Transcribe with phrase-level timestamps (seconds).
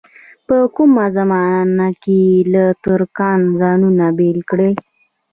[0.47, 2.21] په کومه زمانه کې
[2.53, 4.71] له ترکانو ځانونه بېل کړي.